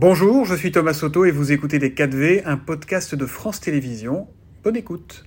Bonjour, 0.00 0.44
je 0.44 0.54
suis 0.54 0.70
Thomas 0.70 0.94
Soto 0.94 1.24
et 1.24 1.32
vous 1.32 1.50
écoutez 1.50 1.80
Les 1.80 1.90
4V, 1.90 2.42
un 2.44 2.56
podcast 2.56 3.16
de 3.16 3.26
France 3.26 3.58
Télévisions. 3.58 4.28
Bonne 4.62 4.76
écoute. 4.76 5.24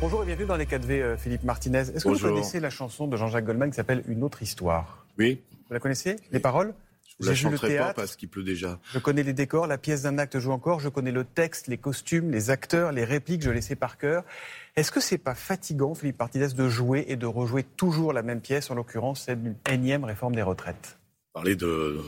Bonjour 0.00 0.22
et 0.22 0.24
bienvenue 0.24 0.46
dans 0.46 0.56
Les 0.56 0.64
4V, 0.64 0.92
euh, 0.92 1.16
Philippe 1.18 1.44
Martinez. 1.44 1.80
Est-ce 1.80 2.04
que 2.04 2.08
vous 2.08 2.18
connaissez 2.18 2.58
la 2.58 2.70
chanson 2.70 3.06
de 3.06 3.18
Jean-Jacques 3.18 3.44
Goldman 3.44 3.68
qui 3.68 3.76
s'appelle 3.76 4.02
Une 4.08 4.24
autre 4.24 4.40
histoire? 4.40 5.04
Oui. 5.18 5.42
Vous 5.68 5.74
la 5.74 5.78
connaissez? 5.78 6.16
Les 6.32 6.40
paroles? 6.40 6.72
Je 7.20 7.24
vous 7.24 7.28
la 7.28 7.34
chanterai 7.34 7.76
pas 7.76 7.92
parce 7.92 8.16
qu'il 8.16 8.30
pleut 8.30 8.42
déjà. 8.42 8.80
Je 8.94 8.98
connais 8.98 9.22
les 9.22 9.34
décors, 9.34 9.66
la 9.66 9.76
pièce 9.76 10.04
d'un 10.04 10.16
acte 10.16 10.38
joue 10.38 10.52
encore, 10.52 10.80
je 10.80 10.88
connais 10.88 11.12
le 11.12 11.24
texte, 11.24 11.66
les 11.66 11.76
costumes, 11.76 12.30
les 12.30 12.48
acteurs, 12.48 12.92
les 12.92 13.04
répliques, 13.04 13.42
je 13.42 13.50
les 13.50 13.60
sais 13.60 13.76
par 13.76 13.98
cœur. 13.98 14.24
Est-ce 14.74 14.90
que 14.90 15.00
c'est 15.00 15.18
pas 15.18 15.34
fatigant, 15.34 15.94
Philippe 15.94 16.18
Martinez, 16.18 16.48
de 16.56 16.66
jouer 16.70 17.04
et 17.08 17.16
de 17.16 17.26
rejouer 17.26 17.62
toujours 17.62 18.14
la 18.14 18.22
même 18.22 18.40
pièce, 18.40 18.70
en 18.70 18.74
l'occurrence 18.74 19.24
celle 19.26 19.42
d'une 19.42 19.56
énième 19.70 20.04
réforme 20.04 20.34
des 20.34 20.40
retraites? 20.40 20.96
Parler 21.36 21.54
de, 21.54 22.00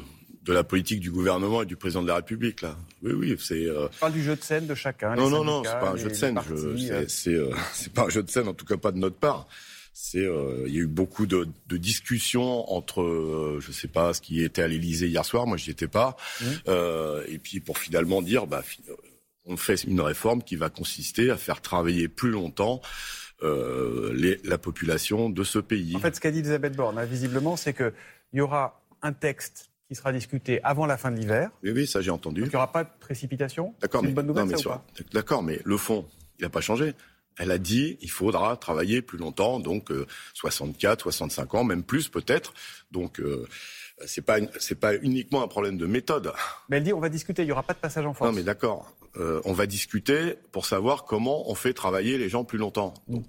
de 0.45 0.53
la 0.55 0.65
politique 0.65 1.01
du 1.01 1.11
gouvernement 1.11 1.61
et 1.61 1.67
du 1.67 1.77
président 1.77 2.03
de 2.03 2.09
la 2.09 2.17
République, 2.17 2.63
là. 2.63 2.79
Oui, 3.03 3.13
oui, 3.13 3.37
c'est. 3.39 3.67
Euh... 3.67 3.89
parle 4.01 4.15
du 4.15 4.23
jeu 4.23 4.35
de 4.35 4.43
scène 4.43 4.67
de 4.67 4.75
chacun. 4.75 5.15
Non, 5.17 5.29
non, 5.29 5.45
non, 5.45 5.63
c'est 5.63 5.73
pas 5.73 5.91
un 5.91 5.97
jeu 5.97 6.09
de 6.09 6.15
scène. 6.15 6.41
Euh. 6.51 7.05
C'est 7.09 7.35
euh, 7.35 7.53
pas 7.95 8.05
un 8.05 8.09
jeu 8.09 8.23
de 8.23 8.31
scène, 8.31 8.49
en 8.49 8.55
tout 8.55 8.65
cas 8.65 8.79
pas 8.79 8.91
de 8.91 8.97
notre 8.97 9.17
part. 9.17 9.47
C'est, 9.93 10.25
euh, 10.25 10.65
il 10.67 10.75
y 10.75 10.79
a 10.79 10.81
eu 10.81 10.87
beaucoup 10.87 11.27
de, 11.27 11.47
de 11.67 11.77
discussions 11.77 12.73
entre, 12.73 13.03
euh, 13.03 13.59
je 13.61 13.71
sais 13.71 13.89
pas, 13.89 14.15
ce 14.15 14.23
qui 14.23 14.43
était 14.43 14.63
à 14.63 14.69
l'Élysée 14.69 15.09
hier 15.09 15.27
soir. 15.27 15.47
Moi, 15.47 15.59
j'y 15.59 15.73
étais 15.73 15.89
pas. 15.89 16.17
Mmh. 16.41 16.71
et 17.29 17.39
puis 17.39 17.61
pour 17.61 17.77
finalement 17.77 18.23
dire, 18.23 18.47
bah, 18.47 18.63
on 19.45 19.59
fait 19.59 19.85
une 19.85 20.01
réforme 20.01 20.43
qui 20.43 20.57
va 20.57 20.71
consister 20.71 21.31
à 21.31 21.37
faire 21.37 21.61
travailler 21.61 22.09
plus 22.09 22.31
longtemps. 22.31 22.81
Les, 23.43 24.41
la 24.43 24.59
population 24.59 25.29
de 25.29 25.45
ce 25.45 25.59
pays. 25.59 25.95
En 25.95 26.01
fait, 26.01 26.17
ce 26.17 26.21
qu'a 26.21 26.31
dit 26.31 26.39
Elisabeth 26.39 26.75
Borne, 26.75 26.99
hein, 26.99 27.05
visiblement, 27.05 27.57
c'est 27.57 27.73
qu'il 27.73 27.93
y 28.33 28.41
aura 28.41 28.81
un 29.03 29.13
texte 29.13 29.71
qui 29.89 29.95
sera 29.95 30.13
discuté 30.13 30.63
avant 30.63 30.87
la 30.87 30.99
fin 30.99 31.11
de 31.11 31.17
l'hiver. 31.17 31.51
Oui, 31.63 31.71
oui, 31.71 31.87
ça 31.87 32.01
j'ai 32.01 32.11
entendu. 32.11 32.43
Donc 32.43 32.49
il 32.49 32.53
n'y 32.53 32.57
aura 32.57 32.73
pas 32.73 32.85
de 32.85 32.91
précipitation. 33.01 33.75
D'accord, 33.81 34.03
mais, 34.03 34.11
une 34.11 34.15
bonne 34.15 34.27
nouvelle, 34.27 34.47
D'accord, 35.13 35.43
mais 35.43 35.61
le 35.65 35.77
fond, 35.77 36.07
il 36.39 36.43
n'a 36.43 36.51
pas 36.51 36.61
changé. 36.61 36.95
Elle 37.39 37.51
a 37.51 37.59
dit 37.59 37.97
il 38.01 38.11
faudra 38.11 38.57
travailler 38.57 39.01
plus 39.01 39.17
longtemps, 39.17 39.61
donc 39.61 39.91
64, 40.35 41.09
euh, 41.09 41.11
65 41.11 41.55
ans, 41.55 41.65
même 41.65 41.85
plus 41.85 42.09
peut-être. 42.09 42.53
Donc 42.91 43.21
euh, 43.21 43.47
c'est 44.07 44.23
pas 44.23 44.39
c'est 44.59 44.79
pas 44.79 44.97
uniquement 44.97 45.43
un 45.43 45.49
problème 45.49 45.77
de 45.77 45.87
méthode. 45.87 46.33
Mais 46.69 46.79
elle 46.79 46.85
dit 46.85 46.93
on 46.93 47.01
va 47.01 47.09
discuter, 47.09 47.43
il 47.43 47.47
n'y 47.47 47.53
aura 47.53 47.63
pas 47.63 47.75
de 47.75 47.79
passage 47.79 48.07
en 48.07 48.15
force. 48.15 48.31
Non 48.31 48.37
mais 48.37 48.43
d'accord. 48.43 48.95
Euh, 49.17 49.41
on 49.45 49.53
va 49.53 49.67
discuter 49.67 50.35
pour 50.53 50.67
savoir 50.67 51.05
comment 51.05 51.51
on 51.51 51.55
fait 51.55 51.73
travailler 51.73 52.19
les 52.19 52.29
gens 52.29 52.45
plus 52.45 52.59
longtemps. 52.59 52.95
Donc, 53.09 53.25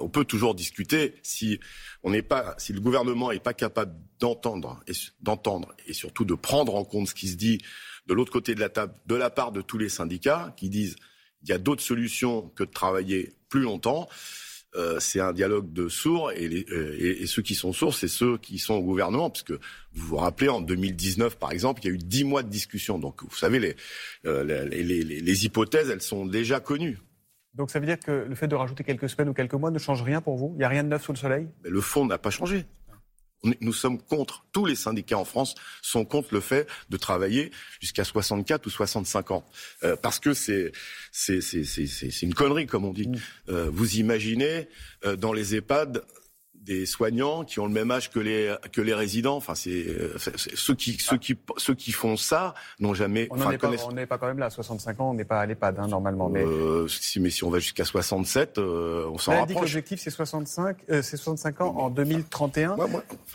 on 0.00 0.08
peut 0.08 0.24
toujours 0.24 0.54
discuter 0.54 1.14
si 1.22 1.60
on 2.02 2.10
n'est 2.10 2.22
pas, 2.22 2.54
si 2.58 2.72
le 2.72 2.80
gouvernement 2.80 3.32
n'est 3.32 3.38
pas 3.38 3.54
capable 3.54 3.94
d'entendre 4.18 4.82
et 4.86 4.92
d'entendre 5.22 5.74
et 5.86 5.94
surtout 5.94 6.24
de 6.24 6.34
prendre 6.34 6.74
en 6.74 6.84
compte 6.84 7.08
ce 7.08 7.14
qui 7.14 7.28
se 7.28 7.36
dit 7.36 7.62
de 8.06 8.14
l'autre 8.14 8.32
côté 8.32 8.54
de 8.54 8.60
la 8.60 8.68
table, 8.68 8.92
de 9.06 9.14
la 9.14 9.30
part 9.30 9.52
de 9.52 9.62
tous 9.62 9.78
les 9.78 9.88
syndicats 9.88 10.52
qui 10.56 10.68
disent 10.68 10.96
il 11.42 11.48
y 11.48 11.52
a 11.52 11.58
d'autres 11.58 11.82
solutions 11.82 12.50
que 12.54 12.64
de 12.64 12.70
travailler 12.70 13.32
plus 13.48 13.62
longtemps. 13.62 14.08
Euh, 14.76 15.00
c'est 15.00 15.18
un 15.18 15.32
dialogue 15.32 15.72
de 15.72 15.88
sourds 15.88 16.30
et, 16.30 16.46
les, 16.46 16.64
euh, 16.70 16.96
et, 16.96 17.26
ceux 17.26 17.42
qui 17.42 17.56
sont 17.56 17.72
sourds, 17.72 17.92
c'est 17.92 18.06
ceux 18.06 18.38
qui 18.38 18.58
sont 18.58 18.74
au 18.74 18.82
gouvernement, 18.82 19.28
puisque 19.28 19.50
vous 19.50 19.58
vous 20.06 20.16
rappelez 20.16 20.48
en 20.48 20.60
2019 20.60 21.38
par 21.38 21.50
exemple, 21.50 21.80
il 21.82 21.88
y 21.88 21.90
a 21.90 21.94
eu 21.94 21.98
dix 21.98 22.22
mois 22.22 22.44
de 22.44 22.48
discussion. 22.48 22.96
Donc 23.00 23.24
vous 23.24 23.34
savez, 23.34 23.58
les, 23.58 23.74
euh, 24.26 24.44
les, 24.44 24.84
les, 24.84 25.02
les, 25.02 25.44
hypothèses, 25.44 25.90
elles 25.90 26.02
sont 26.02 26.24
déjà 26.24 26.60
connues. 26.60 26.98
Donc 27.54 27.72
ça 27.72 27.80
veut 27.80 27.86
dire 27.86 27.98
que 27.98 28.12
le 28.28 28.34
fait 28.36 28.46
de 28.46 28.54
rajouter 28.54 28.84
quelques 28.84 29.08
semaines 29.08 29.28
ou 29.28 29.34
quelques 29.34 29.54
mois 29.54 29.72
ne 29.72 29.78
change 29.80 30.02
rien 30.02 30.20
pour 30.20 30.36
vous? 30.36 30.52
Il 30.54 30.58
n'y 30.58 30.64
a 30.64 30.68
rien 30.68 30.84
de 30.84 30.88
neuf 30.88 31.02
sous 31.02 31.12
le 31.12 31.18
soleil? 31.18 31.48
Mais 31.64 31.70
Le 31.70 31.80
fond 31.80 32.06
n'a 32.06 32.18
pas 32.18 32.30
changé 32.30 32.64
nous 33.60 33.72
sommes 33.72 34.00
contre, 34.00 34.44
tous 34.52 34.66
les 34.66 34.74
syndicats 34.74 35.18
en 35.18 35.24
France 35.24 35.54
sont 35.82 36.04
contre 36.04 36.34
le 36.34 36.40
fait 36.40 36.68
de 36.90 36.96
travailler 36.96 37.50
jusqu'à 37.80 38.04
64 38.04 38.66
ou 38.66 38.70
65 38.70 39.30
ans. 39.30 39.48
Euh, 39.82 39.96
parce 39.96 40.18
que 40.18 40.34
c'est, 40.34 40.72
c'est, 41.10 41.40
c'est, 41.40 41.64
c'est, 41.64 42.22
une 42.22 42.34
connerie, 42.34 42.66
comme 42.66 42.84
on 42.84 42.92
dit. 42.92 43.08
Mmh. 43.08 43.16
Euh, 43.48 43.70
vous 43.72 43.96
imaginez, 43.96 44.68
euh, 45.04 45.16
dans 45.16 45.32
les 45.32 45.54
EHPAD, 45.54 46.02
des 46.60 46.86
soignants 46.86 47.44
qui 47.44 47.58
ont 47.58 47.66
le 47.66 47.72
même 47.72 47.90
âge 47.90 48.10
que 48.10 48.18
les 48.18 48.54
que 48.72 48.80
les 48.80 48.94
résidents. 48.94 49.36
Enfin, 49.36 49.54
c'est 49.54 49.86
ceux 50.18 50.74
qui 50.74 50.98
ceux 50.98 51.16
qui 51.16 51.36
ceux 51.56 51.74
qui 51.74 51.92
font 51.92 52.16
ça 52.16 52.54
n'ont 52.78 52.94
jamais. 52.94 53.28
On 53.30 53.36
n'est 53.36 53.58
pas, 54.06 54.06
pas, 54.06 54.18
quand 54.18 54.26
même 54.26 54.38
là. 54.38 54.46
À 54.46 54.50
65 54.50 55.00
ans, 55.00 55.10
on 55.10 55.14
n'est 55.14 55.24
pas 55.24 55.40
à 55.40 55.46
l'EHPAD 55.46 55.78
hein, 55.78 55.88
normalement. 55.88 56.28
Mais 56.28 56.44
euh, 56.44 56.86
si 56.88 57.20
mais 57.20 57.30
si 57.30 57.44
on 57.44 57.50
va 57.50 57.58
jusqu'à 57.58 57.84
67, 57.84 58.58
euh, 58.58 59.06
on 59.10 59.18
s'en 59.18 59.32
rapproche. 59.32 59.40
Elle 59.40 59.46
dit 59.46 59.54
que 59.54 59.60
l'objectif 59.60 60.00
c'est 60.00 60.10
65 60.10 60.76
euh, 60.90 61.02
c'est 61.02 61.16
65 61.16 61.60
ans 61.62 61.76
en 61.78 61.90
2031. 61.90 62.76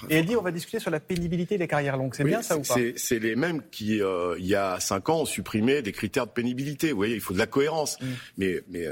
et 0.09 0.17
elle 0.17 0.25
dit 0.25 0.35
on 0.35 0.41
va 0.41 0.51
discuter 0.51 0.79
sur 0.79 0.91
la 0.91 0.99
pénibilité 0.99 1.57
des 1.57 1.67
carrières 1.67 1.97
longues. 1.97 2.13
C'est 2.15 2.23
bien 2.23 2.41
ça 2.41 2.57
ou 2.57 2.61
pas? 2.61 2.75
C'est 2.95 3.19
les 3.19 3.35
mêmes 3.35 3.61
qui 3.71 4.01
il 4.37 4.45
y 4.45 4.55
a 4.55 4.79
5 4.79 5.09
ans 5.09 5.21
ont 5.21 5.25
supprimé 5.25 5.81
des 5.81 5.91
critères 5.91 6.27
de 6.27 6.31
pénibilité. 6.31 6.91
Vous 6.91 6.97
voyez, 6.97 7.15
il 7.15 7.21
faut 7.21 7.33
de 7.33 7.39
la 7.39 7.47
cohérence. 7.47 7.99
Mm. 7.99 8.05
Mais 8.37 8.63
mais 8.69 8.85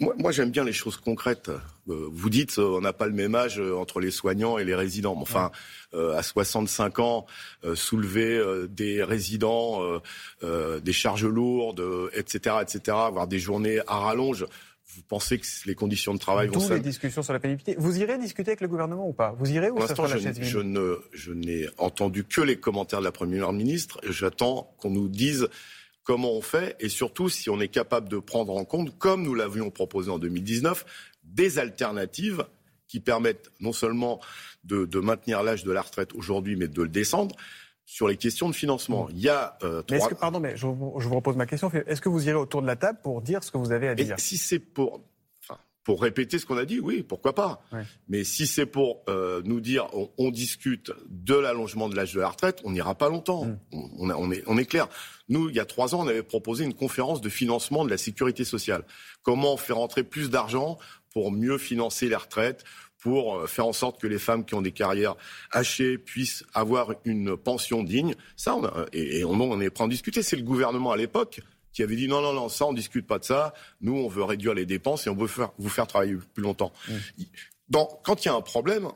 moi, 0.00 0.14
moi 0.18 0.32
j'aime 0.32 0.50
bien 0.50 0.64
les 0.64 0.72
choses 0.72 0.96
concrètes. 0.96 1.50
Euh, 1.88 2.08
vous 2.12 2.30
dites 2.30 2.58
euh, 2.58 2.76
on 2.76 2.80
n'a 2.80 2.92
pas 2.92 3.06
le 3.06 3.12
même 3.12 3.34
âge 3.34 3.58
euh, 3.58 3.74
entre 3.74 4.00
les 4.00 4.10
soignants 4.10 4.58
et 4.58 4.64
les 4.64 4.74
résidents. 4.74 5.16
Enfin, 5.20 5.50
à 5.94 6.22
65 6.22 7.00
ans, 7.00 7.26
soulever 7.74 8.42
des 8.68 9.04
résidents, 9.04 10.00
des 10.42 10.92
charges 10.92 11.26
lourdes, 11.26 11.84
etc., 12.14 12.56
etc., 12.62 12.96
avoir 12.96 13.26
des 13.26 13.38
journées 13.38 13.80
à 13.86 13.98
rallonge. 13.98 14.46
Vous 14.94 15.02
pensez 15.02 15.38
que 15.38 15.46
les 15.66 15.74
conditions 15.74 16.14
de 16.14 16.18
travail 16.18 16.48
vont 16.48 16.60
se... 16.60 16.72
les 16.72 16.80
discussions 16.80 17.22
sur 17.22 17.34
la 17.34 17.40
pénibilité. 17.40 17.76
Vous 17.78 17.98
irez 17.98 18.18
discuter 18.18 18.50
avec 18.50 18.62
le 18.62 18.68
gouvernement 18.68 19.06
ou 19.06 19.12
pas? 19.12 19.34
Vous 19.38 19.50
irez 19.50 19.70
ou 19.70 19.80
ça 19.86 19.94
sera 19.94 20.08
la 20.08 20.18
chaise 20.18 20.38
je, 20.40 20.58
ne, 20.58 20.98
je 21.12 21.32
n'ai 21.32 21.66
entendu 21.76 22.24
que 22.24 22.40
les 22.40 22.56
commentaires 22.56 23.00
de 23.00 23.04
la 23.04 23.12
première 23.12 23.52
ministre. 23.52 24.00
J'attends 24.08 24.74
qu'on 24.78 24.90
nous 24.90 25.08
dise 25.08 25.48
comment 26.04 26.32
on 26.32 26.42
fait 26.42 26.76
et 26.80 26.88
surtout 26.88 27.28
si 27.28 27.50
on 27.50 27.60
est 27.60 27.68
capable 27.68 28.08
de 28.08 28.18
prendre 28.18 28.54
en 28.56 28.64
compte, 28.64 28.96
comme 28.98 29.22
nous 29.22 29.34
l'avions 29.34 29.70
proposé 29.70 30.10
en 30.10 30.18
2019, 30.18 30.84
des 31.24 31.58
alternatives 31.58 32.44
qui 32.88 33.00
permettent 33.00 33.50
non 33.60 33.72
seulement 33.72 34.20
de, 34.64 34.86
maintenir 34.98 35.42
l'âge 35.42 35.64
de 35.64 35.72
la 35.72 35.82
retraite 35.82 36.14
aujourd'hui, 36.14 36.56
mais 36.56 36.68
de 36.68 36.82
le 36.82 36.88
descendre 36.88 37.34
sur 37.84 38.06
les 38.06 38.16
questions 38.16 38.48
de 38.48 38.54
financement. 38.54 39.08
Il 39.10 39.20
y 39.20 39.28
a 39.28 39.58
euh, 39.62 39.82
mais 39.90 39.98
que, 39.98 40.14
pardon, 40.14 40.40
mais 40.40 40.56
je, 40.56 40.60
je, 40.60 40.66
vous 41.08 41.14
repose 41.14 41.36
ma 41.36 41.46
question. 41.46 41.70
Est-ce 41.86 42.00
que 42.00 42.08
vous 42.08 42.28
irez 42.28 42.36
autour 42.36 42.62
de 42.62 42.66
la 42.66 42.76
table 42.76 42.98
pour 43.02 43.22
dire 43.22 43.42
ce 43.42 43.50
que 43.50 43.58
vous 43.58 43.72
avez 43.72 43.88
à 43.88 43.94
dire? 43.94 44.14
Si 44.18 44.38
c'est 44.38 44.58
pour 44.58 45.02
pour 45.84 46.00
répéter 46.00 46.38
ce 46.38 46.46
qu'on 46.46 46.56
a 46.56 46.64
dit, 46.64 46.78
oui, 46.78 47.02
pourquoi 47.02 47.34
pas. 47.34 47.64
Mais 48.08 48.22
si 48.24 48.46
c'est 48.46 48.66
pour 48.66 49.02
euh, 49.08 49.42
nous 49.44 49.60
dire 49.60 49.88
on, 50.16 50.30
discute 50.30 50.92
de 51.08 51.34
l'allongement 51.34 51.88
de 51.88 51.96
l'âge 51.96 52.14
de 52.14 52.20
la 52.20 52.28
retraite, 52.28 52.60
on 52.64 52.70
n'ira 52.70 52.94
pas 52.94 53.08
longtemps. 53.08 53.46
Mm. 53.46 53.58
On, 53.72 54.10
on, 54.10 54.30
est, 54.30 54.44
on 54.46 54.56
est 54.58 54.64
clair. 54.64 54.88
Nous, 55.28 55.48
il 55.48 55.56
y 55.56 55.60
a 55.60 55.64
trois 55.64 55.94
ans, 55.94 56.00
on 56.00 56.06
avait 56.06 56.22
proposé 56.22 56.64
une 56.64 56.74
conférence 56.74 57.20
de 57.20 57.28
financement 57.28 57.84
de 57.84 57.90
la 57.90 57.98
sécurité 57.98 58.44
sociale. 58.44 58.84
Comment 59.22 59.56
faire 59.56 59.78
entrer 59.78 60.04
plus 60.04 60.30
d'argent 60.30 60.78
pour 61.12 61.32
mieux 61.32 61.58
financer 61.58 62.08
les 62.08 62.16
retraites, 62.16 62.64
pour 62.98 63.36
euh, 63.36 63.46
faire 63.46 63.66
en 63.66 63.72
sorte 63.72 64.00
que 64.00 64.06
les 64.06 64.18
femmes 64.18 64.44
qui 64.44 64.54
ont 64.54 64.62
des 64.62 64.72
carrières 64.72 65.16
hachées 65.50 65.98
puissent 65.98 66.44
avoir 66.54 66.94
une 67.04 67.36
pension 67.36 67.82
digne. 67.82 68.14
Ça, 68.36 68.54
on 68.54 68.68
et, 68.92 69.24
on, 69.24 69.40
on 69.40 69.60
est 69.60 69.70
prêt 69.70 69.82
à 69.82 69.86
en 69.86 69.88
discuter. 69.88 70.22
C'est 70.22 70.36
le 70.36 70.42
gouvernement 70.42 70.92
à 70.92 70.96
l'époque 70.96 71.40
qui 71.72 71.82
avait 71.82 71.96
dit 71.96 72.08
non, 72.08 72.20
non, 72.20 72.32
non, 72.32 72.48
ça, 72.48 72.66
on 72.66 72.72
discute 72.72 73.06
pas 73.06 73.18
de 73.18 73.24
ça. 73.24 73.54
Nous, 73.80 73.94
on 73.94 74.08
veut 74.08 74.22
réduire 74.22 74.54
les 74.54 74.66
dépenses 74.66 75.06
et 75.06 75.10
on 75.10 75.16
veut 75.16 75.26
faire, 75.26 75.52
vous 75.58 75.68
faire 75.68 75.86
travailler 75.86 76.16
plus 76.34 76.42
longtemps. 76.42 76.72
Mmh. 76.88 77.76
quand 78.02 78.24
il 78.24 78.28
y 78.28 78.30
a 78.30 78.34
un 78.34 78.42
problème, 78.42 78.88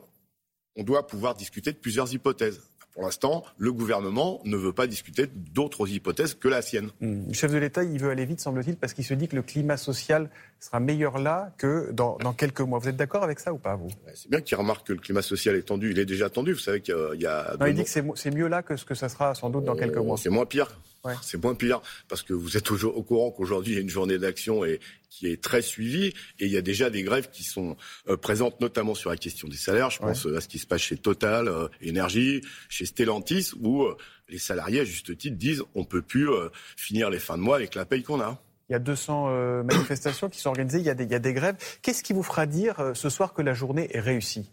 on 0.75 0.83
doit 0.83 1.07
pouvoir 1.07 1.35
discuter 1.35 1.71
de 1.71 1.77
plusieurs 1.77 2.13
hypothèses. 2.13 2.61
Pour 2.97 3.05
l'instant, 3.05 3.43
le 3.59 3.71
gouvernement 3.71 4.41
ne 4.43 4.57
veut 4.57 4.73
pas 4.73 4.87
discuter 4.87 5.27
d'autres 5.53 5.87
hypothèses 5.87 6.33
que 6.33 6.47
la 6.47 6.63
sienne. 6.63 6.89
Mmh. 6.99 7.27
Le 7.27 7.33
chef 7.33 7.51
de 7.51 7.59
l'État, 7.59 7.83
il 7.83 7.99
veut 7.99 8.09
aller 8.09 8.25
vite, 8.25 8.39
semble-t-il, 8.39 8.75
parce 8.75 8.95
qu'il 8.95 9.03
se 9.03 9.13
dit 9.13 9.27
que 9.27 9.35
le 9.35 9.43
climat 9.43 9.77
social 9.77 10.31
sera 10.59 10.79
meilleur 10.79 11.19
là 11.19 11.53
que 11.59 11.91
dans, 11.91 12.17
quelques 12.35 12.61
mois. 12.61 12.79
Vous 12.79 12.87
êtes 12.87 12.95
d'accord 12.95 13.23
avec 13.23 13.39
ça 13.39 13.53
ou 13.53 13.59
pas, 13.59 13.75
vous? 13.75 13.89
C'est 14.15 14.31
bien 14.31 14.41
qu'il 14.41 14.57
remarque 14.57 14.87
que 14.87 14.93
le 14.93 14.99
climat 14.99 15.21
social 15.21 15.55
est 15.55 15.61
tendu. 15.61 15.91
Il 15.91 15.99
est 15.99 16.07
déjà 16.07 16.31
tendu. 16.31 16.53
Vous 16.53 16.59
savez 16.59 16.81
qu'il 16.81 16.95
y 17.19 17.27
a. 17.27 17.55
Non, 17.59 17.67
il 17.67 17.75
dit 17.75 17.83
que 17.83 17.89
c'est 18.15 18.31
mieux 18.31 18.47
là 18.47 18.63
que 18.63 18.75
ce 18.75 18.83
que 18.83 18.95
ça 18.95 19.09
sera 19.09 19.35
sans 19.35 19.51
doute 19.51 19.65
dans 19.65 19.75
quelques 19.75 19.97
mois. 19.97 20.17
C'est 20.17 20.31
moins 20.31 20.47
pire. 20.47 20.75
C'est 21.21 21.41
moins 21.41 21.55
pire 21.55 21.81
parce 22.07 22.21
que 22.21 22.33
vous 22.33 22.57
êtes 22.57 22.63
toujours 22.63 22.97
au 22.97 23.03
courant 23.03 23.31
qu'aujourd'hui 23.31 23.73
il 23.73 23.75
y 23.75 23.79
a 23.79 23.81
une 23.81 23.89
journée 23.89 24.17
d'action 24.17 24.65
et 24.65 24.79
qui 25.09 25.27
est 25.27 25.41
très 25.41 25.61
suivie 25.61 26.13
et 26.39 26.45
il 26.45 26.51
y 26.51 26.57
a 26.57 26.61
déjà 26.61 26.89
des 26.89 27.03
grèves 27.03 27.29
qui 27.29 27.43
sont 27.43 27.77
euh, 28.09 28.17
présentes 28.17 28.59
notamment 28.61 28.93
sur 28.93 29.09
la 29.09 29.17
question 29.17 29.47
des 29.47 29.55
salaires. 29.57 29.89
Je 29.89 29.99
pense 29.99 30.25
à 30.25 30.41
ce 30.41 30.47
qui 30.47 30.59
se 30.59 30.67
passe 30.67 30.81
chez 30.81 30.97
Total 30.97 31.47
euh, 31.47 31.67
Énergie, 31.81 32.41
chez 32.69 32.85
Stellantis 32.85 33.51
où 33.59 33.83
euh, 33.83 33.97
les 34.29 34.37
salariés 34.37 34.81
à 34.81 34.83
juste 34.83 35.17
titre 35.17 35.37
disent 35.37 35.63
on 35.75 35.85
peut 35.85 36.01
plus 36.01 36.27
finir 36.75 37.09
les 37.09 37.19
fins 37.19 37.37
de 37.37 37.43
mois 37.43 37.55
avec 37.55 37.75
la 37.75 37.85
paye 37.85 38.03
qu'on 38.03 38.19
a. 38.19 38.41
Il 38.69 38.73
y 38.73 38.75
a 38.75 38.79
200 38.79 39.63
manifestations 39.63 40.29
qui 40.29 40.41
sont 40.41 40.49
organisées, 40.49 40.79
il 40.79 40.85
y 40.85 40.89
a 40.89 40.93
des, 40.93 41.05
il 41.05 41.11
y 41.11 41.15
a 41.15 41.19
des 41.19 41.31
grèves. 41.31 41.55
Qu'est-ce 41.81 42.03
qui 42.03 42.11
vous 42.11 42.23
fera 42.23 42.45
dire 42.45 42.91
ce 42.93 43.09
soir 43.09 43.33
que 43.33 43.41
la 43.41 43.53
journée 43.53 43.87
est 43.93 44.01
réussie? 44.01 44.51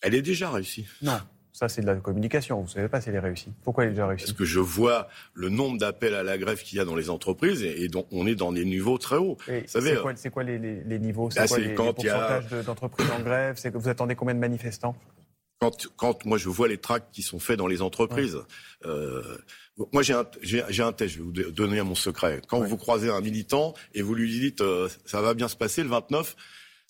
Elle 0.00 0.14
est 0.14 0.22
déjà 0.22 0.50
réussie. 0.50 0.86
Non. 1.02 1.18
Ça, 1.56 1.70
c'est 1.70 1.80
de 1.80 1.86
la 1.86 1.94
communication. 1.94 2.58
Vous 2.58 2.66
ne 2.66 2.68
savez 2.68 2.88
pas 2.88 3.00
si 3.00 3.08
elle 3.08 3.14
est 3.14 3.18
réussie. 3.18 3.50
Pourquoi 3.64 3.84
elle 3.84 3.88
est 3.88 3.92
déjà 3.94 4.06
réussie? 4.06 4.26
Parce 4.26 4.36
que 4.36 4.44
je 4.44 4.60
vois 4.60 5.08
le 5.32 5.48
nombre 5.48 5.78
d'appels 5.78 6.14
à 6.14 6.22
la 6.22 6.36
grève 6.36 6.62
qu'il 6.62 6.76
y 6.76 6.82
a 6.82 6.84
dans 6.84 6.94
les 6.94 7.08
entreprises 7.08 7.62
et, 7.62 7.88
donc 7.88 8.06
on 8.10 8.26
est 8.26 8.34
dans 8.34 8.52
des 8.52 8.66
niveaux 8.66 8.98
très 8.98 9.16
hauts. 9.16 9.38
C'est 9.64 10.02
quoi, 10.02 10.12
quoi 10.30 10.42
les, 10.42 10.58
les, 10.58 10.98
niveaux? 10.98 11.30
C'est 11.30 11.48
quoi 11.48 11.58
les, 11.58 11.70
pourcentages 11.74 12.50
d'entreprises 12.66 13.10
en 13.10 13.22
grève? 13.22 13.58
Que 13.58 13.78
vous 13.78 13.88
attendez 13.88 14.14
combien 14.14 14.34
de 14.34 14.38
manifestants? 14.38 14.94
Quand, 15.58 15.86
quand 15.96 16.26
moi 16.26 16.36
je 16.36 16.50
vois 16.50 16.68
les 16.68 16.76
tracts 16.76 17.10
qui 17.14 17.22
sont 17.22 17.38
faits 17.38 17.56
dans 17.56 17.68
les 17.68 17.80
entreprises, 17.80 18.36
euh, 18.84 19.22
moi 19.94 20.02
j'ai 20.02 20.12
un, 20.12 20.26
j'ai, 20.42 20.82
un 20.82 20.92
test, 20.92 21.14
je 21.14 21.22
vais 21.22 21.24
vous 21.24 21.52
donner 21.52 21.80
mon 21.80 21.94
secret. 21.94 22.42
Quand 22.48 22.60
vous 22.60 22.76
croisez 22.76 23.08
un 23.08 23.22
militant 23.22 23.72
et 23.94 24.02
vous 24.02 24.14
lui 24.14 24.30
dites 24.30 24.60
euh, 24.60 24.90
ça 25.06 25.22
va 25.22 25.32
bien 25.32 25.48
se 25.48 25.56
passer 25.56 25.82
le 25.82 25.88
29, 25.88 26.36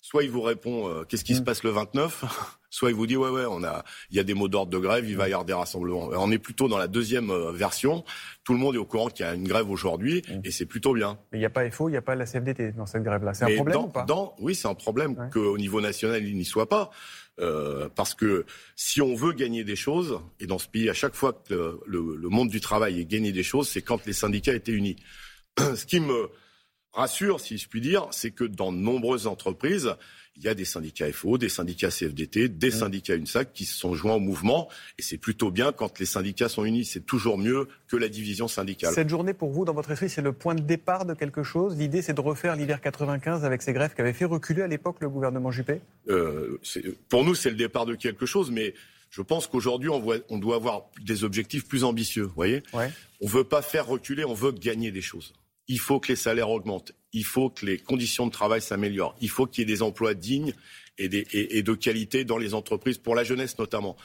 soit 0.01 0.25
il 0.25 0.29
vous 0.29 0.41
répond 0.41 0.89
euh, 0.89 1.05
qu'est-ce 1.05 1.23
qui 1.23 1.35
se 1.35 1.41
mm. 1.41 1.45
passe 1.45 1.63
le 1.63 1.69
29, 1.69 2.56
soit 2.77 2.91
il 2.91 2.95
vous 2.95 3.07
dit 3.07 3.17
ouais 3.17 3.29
ouais 3.29 3.45
on 3.49 3.63
a 3.63 3.83
il 4.11 4.17
y 4.17 4.19
a 4.19 4.23
des 4.23 4.35
mots 4.35 4.47
d'ordre 4.47 4.71
de 4.71 4.77
grève, 4.77 5.09
il 5.09 5.17
va 5.17 5.27
y 5.27 5.33
avoir 5.33 5.45
des 5.45 5.53
rassemblements. 5.53 6.09
On 6.13 6.31
est 6.31 6.37
plutôt 6.37 6.67
dans 6.67 6.77
la 6.77 6.87
deuxième 6.87 7.31
euh, 7.31 7.51
version. 7.51 8.03
Tout 8.43 8.53
le 8.53 8.59
monde 8.59 8.75
est 8.75 8.77
au 8.77 8.85
courant 8.85 9.09
qu'il 9.09 9.25
y 9.25 9.29
a 9.29 9.33
une 9.33 9.47
grève 9.47 9.69
aujourd'hui 9.69 10.21
mm. 10.27 10.41
et 10.43 10.51
c'est 10.51 10.67
plutôt 10.67 10.93
bien. 10.93 11.17
Mais 11.31 11.39
il 11.39 11.41
n'y 11.41 11.45
a 11.45 11.49
pas 11.49 11.69
FO, 11.71 11.89
il 11.89 11.93
n'y 11.93 11.97
a 11.97 12.03
pas 12.03 12.13
la 12.15 12.25
CFDT 12.25 12.73
dans 12.73 12.85
cette 12.85 13.01
grève 13.01 13.23
là. 13.23 13.33
C'est 13.33 13.45
un 13.45 13.55
problème 13.55 13.77
ou 13.77 13.87
pas? 13.87 14.05
Oui, 14.39 14.53
c'est 14.53 14.67
un 14.67 14.75
problème 14.75 15.29
qu'au 15.33 15.57
niveau 15.57 15.81
national 15.81 16.23
il 16.23 16.37
n'y 16.37 16.45
soit 16.45 16.69
pas. 16.69 16.91
Euh, 17.39 17.87
parce 17.95 18.13
que 18.15 18.45
si 18.75 19.01
on 19.01 19.15
veut 19.15 19.33
gagner 19.33 19.63
des 19.63 19.75
choses, 19.75 20.19
et 20.39 20.47
dans 20.47 20.57
ce 20.57 20.67
pays, 20.67 20.89
à 20.89 20.93
chaque 20.93 21.13
fois 21.13 21.33
que 21.33 21.79
le, 21.85 22.15
le 22.15 22.29
monde 22.29 22.49
du 22.49 22.61
travail 22.61 22.99
est 22.99 23.05
gagné 23.05 23.31
des 23.31 23.43
choses, 23.43 23.69
c'est 23.69 23.83
quand 23.83 24.05
les 24.05 24.13
syndicats 24.13 24.53
étaient 24.53 24.71
unis. 24.71 24.97
ce 25.59 25.85
qui 25.85 25.99
me 25.99 26.29
rassure, 26.93 27.39
si 27.39 27.57
je 27.57 27.67
puis 27.67 27.81
dire, 27.81 28.07
c'est 28.11 28.31
que 28.31 28.43
dans 28.43 28.71
de 28.71 28.77
nombreuses 28.77 29.27
entreprises, 29.27 29.95
il 30.37 30.43
y 30.43 30.47
a 30.47 30.53
des 30.53 30.65
syndicats 30.65 31.11
FO, 31.11 31.37
des 31.37 31.49
syndicats 31.49 31.89
CFDT, 31.89 32.49
des 32.49 32.71
syndicats 32.71 33.15
UNSAC 33.15 33.53
qui 33.53 33.65
se 33.65 33.75
sont 33.75 33.95
joints 33.95 34.13
au 34.13 34.19
mouvement. 34.19 34.69
Et 34.99 35.01
c'est 35.01 35.17
plutôt 35.17 35.49
bien 35.49 35.71
quand 35.71 35.99
les 35.99 36.05
syndicats 36.05 36.47
sont 36.47 36.63
unis. 36.63 36.85
C'est 36.85 37.05
toujours 37.05 37.37
mieux 37.37 37.67
que 37.87 37.97
la 37.97 38.07
division 38.07 38.47
syndicale. 38.47 38.93
Cette 38.93 39.09
journée, 39.09 39.33
pour 39.33 39.49
vous, 39.49 39.65
dans 39.65 39.73
votre 39.73 39.91
esprit, 39.91 40.09
c'est 40.09 40.21
le 40.21 40.33
point 40.33 40.53
de 40.53 40.61
départ 40.61 41.05
de 41.05 41.15
quelque 41.15 41.43
chose? 41.43 41.75
L'idée, 41.77 42.01
c'est 42.01 42.13
de 42.13 42.21
refaire 42.21 42.55
l'hiver 42.55 42.81
95 42.81 43.45
avec 43.45 43.61
ces 43.61 43.73
grèves 43.73 43.95
qui 43.95 44.01
avaient 44.01 44.13
fait 44.13 44.25
reculer 44.25 44.61
à 44.61 44.67
l'époque 44.67 44.97
le 45.01 45.09
gouvernement 45.09 45.49
Juppé? 45.49 45.81
Euh, 46.09 46.59
Pour 47.09 47.23
nous, 47.23 47.33
c'est 47.33 47.49
le 47.49 47.55
départ 47.55 47.85
de 47.85 47.95
quelque 47.95 48.27
chose, 48.27 48.51
mais 48.51 48.75
je 49.09 49.21
pense 49.23 49.47
qu'aujourd'hui, 49.47 49.89
on, 49.89 50.03
on, 50.29 50.37
doit 50.37 50.57
avoir 50.57 50.85
des 51.03 51.23
objectifs 51.23 51.67
plus 51.67 51.83
ambitieux. 51.83 52.29
Voyez? 52.35 52.61
Ouais. 52.73 52.91
On 53.21 53.25
ne 53.25 53.31
veut 53.31 53.43
pas 53.43 53.63
faire 53.63 53.87
reculer, 53.87 54.23
on 54.23 54.33
veut 54.33 54.51
gagner 54.51 54.91
des 54.91 55.01
choses 55.01 55.33
il 55.67 55.79
faut 55.79 55.99
que 55.99 56.07
les 56.09 56.15
salaires 56.15 56.49
augmentent, 56.49 56.93
il 57.13 57.23
faut 57.23 57.49
que 57.49 57.65
les 57.65 57.77
conditions 57.77 58.27
de 58.27 58.31
travail 58.31 58.61
s'améliorent, 58.61 59.15
il 59.21 59.29
faut 59.29 59.45
qu'il 59.45 59.61
y 59.61 59.71
ait 59.71 59.75
des 59.75 59.81
emplois 59.81 60.13
dignes 60.13 60.53
et, 60.97 61.09
de 61.61 61.73
qualité 61.73 62.25
dans 62.25 62.37
les 62.37 62.53
entreprises, 62.53 62.97
pour 62.97 63.15
la 63.15 63.23
jeunesse 63.23 63.57
notamment. 63.59 63.95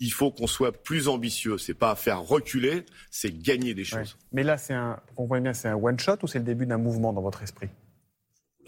Il 0.00 0.12
faut 0.12 0.30
qu'on 0.30 0.46
soit 0.46 0.72
plus 0.72 1.08
ambitieux. 1.08 1.58
C'est 1.58 1.74
pas 1.74 1.94
faire 1.94 2.20
reculer, 2.22 2.84
c'est 3.10 3.36
gagner 3.38 3.74
des 3.74 3.84
choses. 3.84 4.16
Mais 4.32 4.42
là, 4.42 4.58
c'est 4.58 4.74
un, 4.74 5.00
bien, 5.40 5.52
c'est 5.52 5.68
un 5.68 5.76
one 5.76 5.98
shot 5.98 6.16
ou 6.22 6.26
c'est 6.26 6.38
le 6.38 6.44
début 6.44 6.66
d'un 6.66 6.78
mouvement 6.78 7.12
dans 7.12 7.22
votre 7.22 7.42
esprit? 7.42 7.68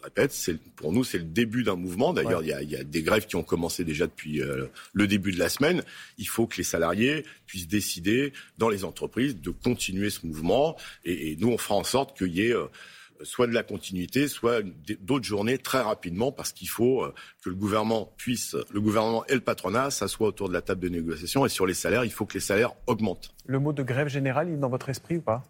Répète, 0.03 0.35
pour 0.77 0.93
nous, 0.93 1.03
c'est 1.03 1.17
le 1.17 1.25
début 1.25 1.63
d'un 1.63 1.77
mouvement. 1.77 2.13
D'ailleurs, 2.13 2.43
il, 2.43 2.49
y, 2.49 2.77
a, 2.77 2.85
des 2.85 3.03
grèves 3.03 3.25
qui 3.25 3.37
ont 3.37 3.43
commencé 3.43 3.85
déjà 3.85 4.07
depuis 4.07 4.43
euh, 4.43 4.67
le 4.93 5.07
début 5.07 5.33
de 5.33 5.39
la 5.39 5.49
semaine. 5.49 5.83
Il 6.19 6.29
faut 6.29 6.47
que 6.47 6.59
les 6.59 6.63
salariés 6.63 7.25
puissent 7.47 7.69
décider 7.69 8.35
dans 8.59 8.69
les 8.69 8.85
entreprises 8.85 9.41
de 9.41 9.49
continuer 9.49 10.11
ce 10.11 10.27
mouvement. 10.27 10.77
Et, 11.07 11.37
nous, 11.41 11.49
on 11.49 11.57
fera 11.57 11.77
en 11.77 11.85
sorte 11.85 12.19
qu'il 12.19 12.35
y 12.35 12.43
ait 12.43 12.55
euh, 12.55 12.67
soit 13.23 13.47
de 13.47 13.53
la 13.53 13.63
continuité, 13.63 14.29
soit 14.29 14.63
d'autres 15.01 15.25
journées 15.25 15.59
très 15.59 15.81
rapidement, 15.81 16.33
parce 16.33 16.53
qu'il 16.53 16.69
faut 16.69 17.05
euh, 17.05 17.15
que 17.43 17.51
le 17.51 17.55
gouvernement 17.55 18.13
puisse, 18.17 18.57
le 18.73 18.81
gouvernement 18.81 19.25
et 19.27 19.35
le 19.35 19.41
patronat 19.41 19.91
s'assoient 19.91 20.29
autour 20.29 20.49
de 20.49 20.55
la 20.55 20.63
table 20.63 20.81
de 20.81 20.89
négociation. 20.89 21.47
Et 21.47 21.49
sur 21.49 21.67
les 21.67 21.75
salaires, 21.75 22.05
il 22.05 22.13
faut 22.13 22.27
que 22.27 22.35
les 22.35 22.41
salaires 22.41 22.73
augmentent. 22.87 23.35
Le 23.47 23.59
mot 23.59 23.73
de 23.73 23.83
grève 23.83 24.09
générale, 24.09 24.49
il 24.49 24.55
est 24.55 24.59
dans 24.59 24.69
votre 24.69 24.89
esprit 24.89 25.19
ou 25.19 25.23
pas? 25.23 25.45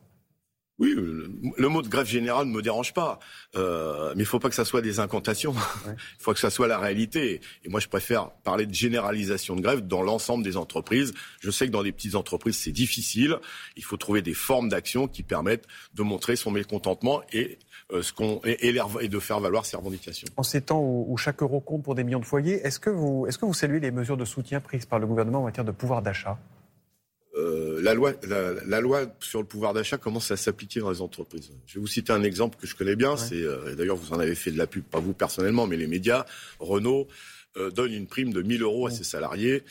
Oui, 0.81 0.93
le, 0.93 1.69
mot 1.69 1.83
de 1.83 1.89
grève 1.89 2.07
générale 2.07 2.47
ne 2.47 2.53
me 2.53 2.61
dérange 2.61 2.93
pas, 2.95 3.21
euh, 3.55 4.09
mais 4.11 4.23
il 4.23 4.25
ne 4.25 4.25
faut 4.25 4.41
pas 4.41 4.49
que 4.49 4.57
ça 4.57 4.65
soit 4.65 4.83
des 4.83 4.99
incantations. 4.99 5.55
Il 5.87 6.23
faut 6.23 6.33
que 6.33 6.41
ça 6.41 6.51
soit 6.51 6.67
la 6.67 6.79
réalité. 6.79 7.41
Et 7.65 7.69
moi, 7.69 7.79
je 7.79 7.87
préfère 7.87 8.31
parler 8.43 8.67
de 8.67 8.75
généralisation 8.75 9.55
de 9.55 9.61
grève 9.61 9.87
dans 9.87 10.03
l'ensemble 10.03 10.43
des 10.43 10.57
entreprises. 10.57 11.15
Je 11.41 11.51
sais 11.51 11.67
que 11.67 11.73
dans 11.73 11.85
des 11.85 11.93
petites 11.93 12.17
entreprises, 12.17 12.57
c'est 12.57 12.73
difficile. 12.73 13.39
Il 13.77 13.85
faut 13.85 13.97
trouver 13.97 14.21
des 14.21 14.35
formes 14.35 14.69
d'action 14.69 15.07
qui 15.07 15.23
permettent 15.23 15.67
de 15.95 16.03
montrer 16.03 16.35
son 16.35 16.51
mécontentement 16.51 17.23
et 17.33 17.59
euh, 17.93 18.03
ce 18.03 18.13
qu'on 18.13 18.41
et, 18.45 18.67
et, 18.67 19.09
de 19.09 19.19
faire 19.21 19.39
valoir 19.39 19.67
ses 19.67 19.77
revendications. 19.77 20.27
En 20.37 20.43
ces 20.43 20.63
temps 20.63 20.81
où, 20.81 21.17
chaque 21.17 21.43
euro 21.43 21.61
compte 21.61 21.85
pour 21.85 21.95
des 21.95 22.03
millions 22.03 22.19
de 22.19 22.25
foyers, 22.25 22.67
est-ce 22.67 22.81
que 22.81 22.91
vous 22.91 23.27
est-ce 23.29 23.39
que 23.39 23.45
vous 23.45 23.55
saluez 23.55 23.79
les 23.79 23.93
mesures 23.93 24.17
de 24.17 24.25
soutien 24.25 24.61
prises 24.61 24.87
par 24.87 24.99
le 24.99 25.07
gouvernement 25.07 25.41
en 25.41 25.45
matière 25.45 25.65
de 25.65 25.73
pouvoir 25.73 26.03
d'achat? 26.03 26.39
Euh, 27.37 27.83
la, 27.83 27.95
loi, 27.95 28.13
la, 28.23 28.81
loi 28.81 29.07
sur 29.19 29.41
le 29.41 29.47
pouvoir 29.47 29.75
d'achat 29.75 29.99
commence 29.99 30.31
à 30.31 30.37
s'appliquer 30.37 30.81
dans 30.81 30.91
les 30.91 31.01
entreprises? 31.01 31.51
Je 31.67 31.75
vais 31.75 31.81
vous 31.81 31.87
citer 31.87 32.13
un 32.13 32.23
exemple 32.23 32.57
que 32.61 32.67
je 32.67 32.77
connais 32.77 32.95
bien. 32.95 33.17
C'est 33.17 33.43
euh, 33.43 33.75
d'ailleurs 33.75 33.97
vous 33.97 34.13
en 34.13 34.21
avez 34.21 34.37
fait 34.37 34.53
de 34.53 34.59
la 34.59 34.69
pub, 34.69 34.85
pas 34.85 35.01
vous 35.01 35.15
personnellement, 35.15 35.67
mais 35.67 35.77
les 35.77 35.89
médias. 35.89 36.27
Renault 36.61 37.09
euh, 37.57 37.71
donne 37.71 37.93
une 37.93 38.07
prime 38.07 38.33
de 38.33 38.43
1000 38.43 38.63
euros 38.63 38.87
à 38.87 38.91
ses 38.91 39.05
salariés. 39.05 39.65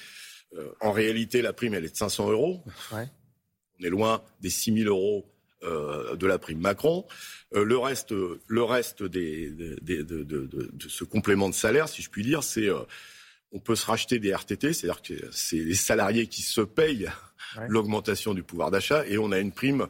en 0.81 0.91
réalité, 0.91 1.41
la 1.41 1.53
prime 1.53 1.73
elle 1.73 1.85
est 1.85 1.91
de 1.91 1.97
500 1.97 2.31
euros. 2.31 2.61
On 2.91 3.83
est 3.83 3.89
loin 3.89 4.21
des 4.41 4.49
6000 4.49 4.87
euros 4.87 5.25
de 5.61 6.27
la 6.27 6.37
prime 6.37 6.59
Macron. 6.59 7.05
le 7.53 7.77
reste, 7.77 8.11
le 8.11 8.63
reste 8.63 9.03
des, 9.03 9.49
de, 9.49 10.03
de, 10.03 10.89
ce 10.89 11.05
complément 11.05 11.47
de 11.47 11.55
salaire, 11.55 11.87
si 11.87 12.01
je 12.01 12.09
puis 12.09 12.23
dire, 12.23 12.43
c'est 12.43 12.67
on 13.53 13.59
peut 13.59 13.75
se 13.75 13.85
racheter 13.85 14.19
des 14.19 14.33
RTT, 14.33 14.73
c'est-à-dire 14.73 15.01
que 15.01 15.13
c'est 15.31 15.57
les 15.57 15.75
salariés 15.75 16.27
qui 16.27 16.41
se 16.41 16.61
payent 16.61 17.09
l'augmentation 17.67 18.33
du 18.33 18.43
pouvoir 18.43 18.71
d'achat 18.71 19.05
et 19.07 19.17
on 19.17 19.31
a 19.31 19.39
une 19.39 19.51
prime 19.51 19.87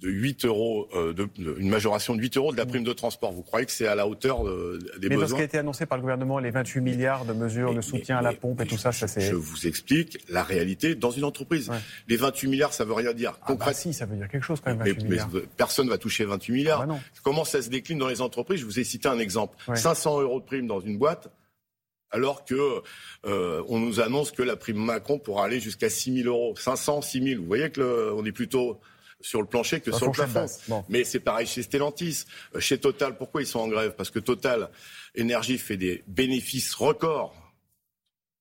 de 0.00 0.08
8 0.08 0.44
euros, 0.44 0.88
euh, 0.94 1.12
de, 1.12 1.28
une 1.58 1.68
majoration 1.68 2.14
de 2.14 2.20
8 2.20 2.36
euros 2.36 2.52
de 2.52 2.56
la 2.56 2.66
prime 2.66 2.84
de 2.84 2.92
transport. 2.92 3.32
Vous 3.32 3.42
croyez 3.42 3.66
que 3.66 3.72
c'est 3.72 3.86
à 3.86 3.94
la 3.94 4.06
hauteur 4.06 4.44
des 4.44 5.08
besoins 5.08 5.08
Mais 5.08 5.16
dans 5.16 5.26
ce 5.26 5.34
qui 5.34 5.40
a 5.40 5.44
été 5.44 5.58
annoncé 5.58 5.86
par 5.86 5.98
le 5.98 6.02
gouvernement, 6.02 6.38
les 6.38 6.50
28 6.50 6.80
milliards 6.80 7.24
de 7.24 7.32
mesures 7.32 7.74
de 7.74 7.80
soutien 7.80 8.18
à 8.18 8.22
la 8.22 8.32
pompe 8.32 8.60
et 8.60 8.66
tout 8.66 8.78
ça, 8.78 8.92
ça 8.92 9.08
c'est... 9.08 9.22
Je 9.22 9.34
vous 9.34 9.66
explique 9.66 10.18
la 10.28 10.44
réalité 10.44 10.94
dans 10.94 11.10
une 11.10 11.24
entreprise. 11.24 11.70
Les 12.06 12.16
28 12.16 12.48
milliards, 12.48 12.72
ça 12.72 12.84
veut 12.84 12.92
rien 12.92 13.12
dire. 13.12 13.38
Ah 13.42 13.54
bah 13.54 13.72
si, 13.72 13.92
ça 13.92 14.06
veut 14.06 14.16
dire 14.16 14.28
quelque 14.28 14.44
chose 14.44 14.60
quand 14.60 14.70
même, 14.70 14.78
28 14.86 15.04
milliards. 15.04 15.30
Mais 15.32 15.40
personne 15.56 15.88
va 15.88 15.98
toucher 15.98 16.24
28 16.24 16.52
milliards. 16.52 16.82
Ah 16.82 16.86
bah 16.86 16.98
Comment 17.24 17.44
ça 17.44 17.60
se 17.60 17.68
décline 17.68 17.98
dans 17.98 18.08
les 18.08 18.20
entreprises? 18.20 18.60
Je 18.60 18.66
vous 18.66 18.78
ai 18.78 18.84
cité 18.84 19.08
un 19.08 19.18
exemple. 19.18 19.56
500 19.74 20.20
euros 20.20 20.40
de 20.40 20.44
prime 20.44 20.66
dans 20.68 20.80
une 20.80 20.96
boîte, 20.96 21.28
alors 22.10 22.44
que 22.44 22.82
euh, 23.26 23.62
on 23.68 23.78
nous 23.78 24.00
annonce 24.00 24.30
que 24.30 24.42
la 24.42 24.56
prime 24.56 24.78
Macron 24.78 25.18
pourra 25.18 25.44
aller 25.44 25.60
jusqu'à 25.60 25.90
6 25.90 26.22
000 26.22 26.28
euros, 26.28 26.54
500, 26.56 27.02
6 27.02 27.22
000. 27.22 27.40
Vous 27.40 27.46
voyez 27.46 27.70
que 27.70 28.12
on 28.12 28.24
est 28.24 28.32
plutôt 28.32 28.80
sur 29.20 29.40
le 29.40 29.46
plancher 29.46 29.80
que 29.80 29.92
sur 29.92 30.06
le 30.06 30.12
plafond. 30.12 30.46
Mais 30.88 31.04
c'est 31.04 31.20
pareil 31.20 31.46
chez 31.46 31.62
Stellantis, 31.62 32.24
euh, 32.54 32.60
chez 32.60 32.78
Total. 32.78 33.16
Pourquoi 33.16 33.42
ils 33.42 33.46
sont 33.46 33.60
en 33.60 33.68
grève? 33.68 33.94
Parce 33.96 34.10
que 34.10 34.18
Total 34.18 34.70
Énergie 35.14 35.58
fait 35.58 35.76
des 35.76 36.04
bénéfices 36.06 36.74
records 36.74 37.34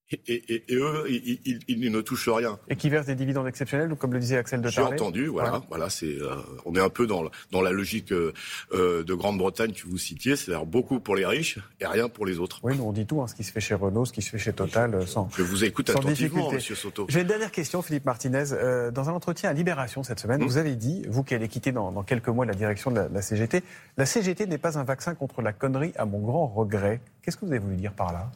et, 0.09 0.63
eux, 0.71 1.06
ils, 1.09 1.92
ne 1.92 2.01
touchent 2.01 2.30
rien. 2.30 2.57
Et 2.69 2.77
qui 2.77 2.89
versent 2.89 3.07
des 3.07 3.15
dividendes 3.15 3.47
exceptionnels, 3.47 3.94
comme 3.95 4.14
le 4.14 4.19
disait 4.19 4.37
Axel 4.37 4.61
de 4.61 4.69
J'ai 4.69 4.81
entendu, 4.81 5.28
voilà. 5.28 5.61
voilà 5.68 5.90
c'est, 5.90 6.06
euh, 6.21 6.35
on 6.66 6.76
est 6.76 6.80
un 6.80 6.90
peu 6.90 7.07
dans, 7.07 7.23
dans 7.52 7.61
la 7.61 7.71
logique 7.71 8.14
euh, 8.14 8.33
euh, 8.73 9.04
de 9.04 9.14
Grande-Bretagne 9.14 9.73
que 9.73 9.85
vous 9.85 9.97
citiez, 9.97 10.37
c'est-à-dire 10.37 10.66
beaucoup 10.66 11.02
pour 11.02 11.16
les 11.16 11.26
riches 11.26 11.59
et 11.81 11.85
rien 11.85 12.07
pour 12.07 12.26
les 12.26 12.40
autres. 12.40 12.59
Oui, 12.64 12.78
nous 12.78 12.85
on 12.85 12.94
dit 12.94 13.06
tout, 13.06 13.21
hein, 13.21 13.28
ce 13.28 13.35
qui 13.35 13.44
se 13.44 13.52
fait 13.52 13.59
chez 13.59 13.76
Renault, 13.76 14.06
ce 14.06 14.14
qui 14.14 14.21
se 14.21 14.30
fait 14.30 14.37
chez 14.37 14.54
Total, 14.54 15.06
sans 15.06 15.30
Je 15.35 15.44
vous 15.44 15.66
écoute 15.66 15.90
attentivement, 15.90 16.52
Monsieur 16.52 16.76
Soto. 16.76 17.06
J'ai 17.09 17.21
une 17.21 17.28
dernière 17.28 17.52
question, 17.52 17.81
Philippe 17.81 18.06
Martinez. 18.06 18.45
dans 18.94 19.09
un 19.09 19.14
entretien 19.14 19.49
à 19.49 19.54
Libération 19.54 20.04
cette 20.04 20.21
semaine, 20.21 20.42
hum. 20.42 20.47
vous 20.47 20.57
avez 20.57 20.76
dit, 20.76 21.06
vous 21.09 21.23
qui 21.23 21.35
allez 21.35 21.49
quitter 21.49 21.73
dans, 21.73 21.92
quelques 22.04 22.30
mois 22.30 22.45
la 22.45 22.54
direction 22.54 22.92
de 22.92 23.02
la, 23.11 23.21
CGT, 23.21 23.61
la 23.97 24.06
CGT 24.06 24.47
n'est 24.47 24.57
pas 24.57 24.80
un 24.80 24.83
vaccin 24.85 25.16
contre 25.16 25.42
la 25.42 25.52
connerie, 25.52 25.92
à 25.97 26.06
mon 26.06 26.19
grand 26.19 26.47
regret. 26.47 27.02
Qu'est-ce 27.21 27.35
que 27.35 27.45
vous 27.45 27.52
avez 27.52 27.59
voulu 27.59 27.76
dire 27.76 27.92
par 27.92 28.14
là? 28.14 28.31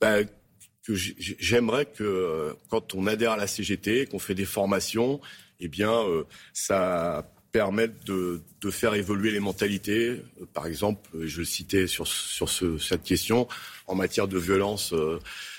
Ben, 0.00 0.26
que 0.86 0.94
j'aimerais 0.94 1.86
que 1.86 2.02
euh, 2.02 2.54
quand 2.68 2.94
on 2.94 3.06
adhère 3.06 3.32
à 3.32 3.36
la 3.36 3.46
CGT, 3.46 4.06
qu'on 4.06 4.18
fait 4.18 4.34
des 4.34 4.44
formations, 4.44 5.20
eh 5.62 5.68
bien, 5.68 5.92
euh, 5.92 6.24
ça 6.52 7.32
permette 7.52 8.04
de, 8.04 8.40
de, 8.60 8.70
faire 8.70 8.94
évoluer 8.94 9.30
les 9.30 9.40
mentalités. 9.40 10.08
Euh, 10.08 10.46
par 10.52 10.66
exemple, 10.66 11.08
je 11.20 11.42
citais 11.42 11.86
sur, 11.86 12.06
sur 12.06 12.48
ce, 12.48 12.78
cette 12.78 13.04
question 13.04 13.46
en 13.86 13.94
matière 13.94 14.26
de 14.26 14.38
violence 14.38 14.92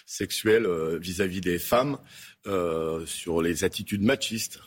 sexuelle 0.05 0.67
vis-à-vis 0.99 1.39
des 1.39 1.59
femmes, 1.59 1.97
euh, 2.47 3.05
sur 3.05 3.41
les 3.41 3.63
attitudes 3.63 4.01
machistes. 4.01 4.59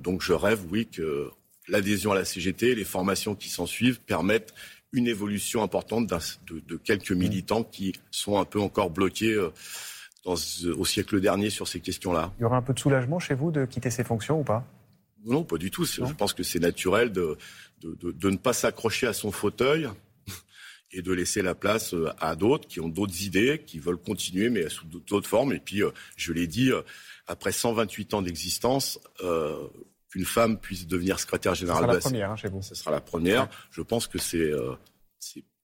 donc 0.00 0.22
je 0.22 0.32
rêve, 0.32 0.60
oui, 0.70 0.86
que 0.86 1.30
l'adhésion 1.68 2.10
à 2.10 2.16
la 2.16 2.24
CGT, 2.24 2.74
les 2.74 2.84
formations 2.84 3.36
qui 3.36 3.48
s'en 3.48 3.66
suivent 3.66 4.00
permettent 4.00 4.52
une 4.92 5.06
évolution 5.06 5.62
importante 5.62 6.08
de, 6.08 6.60
de, 6.66 6.76
quelques 6.76 7.12
militants 7.12 7.62
qui 7.62 7.94
sont 8.10 8.40
un 8.40 8.44
peu 8.44 8.60
encore 8.60 8.90
bloqués 8.90 9.38
au 10.24 10.84
siècle 10.84 11.20
dernier 11.20 11.50
sur 11.50 11.66
ces 11.66 11.80
questions-là. 11.80 12.32
Il 12.38 12.42
y 12.42 12.44
aura 12.44 12.58
un 12.58 12.62
peu 12.62 12.74
de 12.74 12.78
soulagement 12.78 13.18
chez 13.18 13.34
vous 13.34 13.50
de 13.50 13.64
quitter 13.64 13.90
ces 13.90 14.04
fonctions 14.04 14.40
ou 14.40 14.44
pas? 14.44 14.66
Non, 15.24 15.44
pas 15.44 15.58
du 15.58 15.70
tout. 15.70 15.84
Je 15.84 16.12
pense 16.14 16.32
que 16.32 16.42
c'est 16.42 16.58
naturel 16.58 17.12
de, 17.12 17.36
de, 17.82 18.30
ne 18.30 18.36
pas 18.36 18.52
s'accrocher 18.52 19.06
à 19.06 19.12
son 19.12 19.30
fauteuil 19.30 19.88
et 20.92 21.02
de 21.02 21.12
laisser 21.12 21.42
la 21.42 21.54
place 21.54 21.94
euh, 21.94 22.10
à 22.18 22.36
d'autres 22.36 22.66
qui 22.66 22.80
ont 22.80 22.88
d'autres 22.88 23.22
idées, 23.22 23.62
qui 23.66 23.78
veulent 23.78 23.98
continuer, 23.98 24.48
mais 24.50 24.68
sous 24.68 24.86
d'autres 24.86 25.28
formes. 25.28 25.52
Et 25.52 25.60
puis, 25.60 25.82
euh, 25.82 25.90
je 26.16 26.32
l'ai 26.32 26.46
dit, 26.46 26.70
euh, 26.72 26.82
après 27.26 27.52
128 27.52 28.14
ans 28.14 28.22
d'existence, 28.22 28.98
qu'une 30.08 30.24
femme 30.24 30.58
puisse 30.58 30.86
devenir 30.86 31.20
secrétaire 31.20 31.54
générale. 31.54 31.84
Ce 31.84 31.86
sera 31.86 31.94
la 31.94 32.00
première 32.00 32.30
hein, 32.30 32.36
chez 32.36 32.48
vous. 32.48 32.62
Ce 32.62 32.74
sera 32.74 32.90
la 32.90 33.00
première. 33.00 33.48
Je 33.70 33.82
pense 33.82 34.06
que 34.06 34.18
c'est 34.18 34.52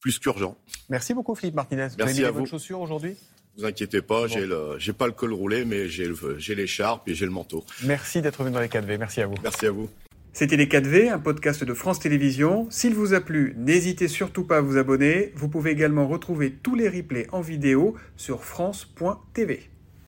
plus 0.00 0.18
qu'urgent. 0.20 0.56
Merci 0.88 1.14
beaucoup 1.14 1.34
Philippe 1.34 1.56
Martinez. 1.56 1.88
Merci 1.98 1.98
vous 1.98 2.04
avez 2.04 2.24
à 2.26 2.30
vous. 2.30 2.46
chaussure 2.46 2.80
aujourd'hui? 2.80 3.16
Vous 3.56 3.64
inquiétez 3.64 4.02
pas, 4.02 4.26
j'ai 4.26 4.46
le, 4.46 4.76
j'ai 4.78 4.92
pas 4.92 5.06
le 5.06 5.12
col 5.12 5.32
roulé, 5.32 5.64
mais 5.64 5.88
j'ai 5.88 6.12
j'ai 6.38 6.54
l'écharpe 6.54 7.08
et 7.08 7.14
j'ai 7.14 7.24
le 7.24 7.30
manteau. 7.30 7.64
Merci 7.84 8.20
d'être 8.20 8.42
venu 8.42 8.54
dans 8.54 8.60
les 8.60 8.68
4V. 8.68 8.98
Merci 8.98 9.22
à 9.22 9.26
vous. 9.26 9.34
Merci 9.42 9.66
à 9.66 9.70
vous. 9.70 9.88
C'était 10.34 10.58
Les 10.58 10.66
4V, 10.66 11.10
un 11.10 11.18
podcast 11.18 11.64
de 11.64 11.72
France 11.72 11.98
Télévisions. 11.98 12.66
S'il 12.68 12.94
vous 12.94 13.14
a 13.14 13.22
plu, 13.22 13.54
n'hésitez 13.56 14.06
surtout 14.06 14.44
pas 14.44 14.58
à 14.58 14.60
vous 14.60 14.76
abonner. 14.76 15.32
Vous 15.34 15.48
pouvez 15.48 15.70
également 15.70 16.06
retrouver 16.06 16.52
tous 16.52 16.74
les 16.74 16.90
replays 16.90 17.26
en 17.32 17.40
vidéo 17.40 17.96
sur 18.16 18.44
France.tv. 18.44 19.70